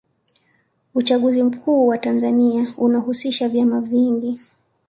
uchaguzi 0.95 1.43
mkuu 1.43 1.87
wa 1.87 1.97
tanzania 1.97 2.73
unahusisha 2.77 3.49
vyama 3.49 3.81
vingi 3.81 4.39